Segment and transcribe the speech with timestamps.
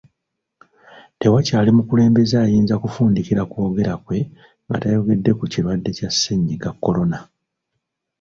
[1.19, 4.17] Tewakyali mukulembeze ayinza kufundikira kwogera kwe
[4.65, 7.19] nga tayogedde ku kirwadde kya Ssennyiga Corona